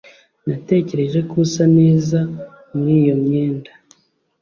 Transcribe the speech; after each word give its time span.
Natekereje 0.47 1.19
ko 1.29 1.33
usa 1.43 1.63
neza 1.79 2.19
muri 2.73 2.91
iyo 3.01 3.15
myenda 3.23 3.71